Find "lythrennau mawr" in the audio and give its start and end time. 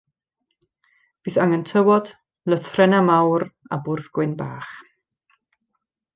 2.53-3.47